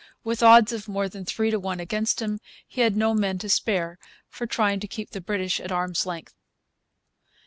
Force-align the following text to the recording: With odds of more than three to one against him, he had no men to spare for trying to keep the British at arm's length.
With 0.23 0.41
odds 0.41 0.73
of 0.73 0.87
more 0.87 1.07
than 1.07 1.25
three 1.25 1.51
to 1.51 1.59
one 1.59 1.79
against 1.79 2.23
him, 2.23 2.39
he 2.67 2.81
had 2.81 2.95
no 2.97 3.13
men 3.13 3.37
to 3.37 3.47
spare 3.47 3.99
for 4.27 4.47
trying 4.47 4.79
to 4.79 4.87
keep 4.87 5.11
the 5.11 5.21
British 5.21 5.59
at 5.59 5.71
arm's 5.71 6.07
length. 6.07 6.33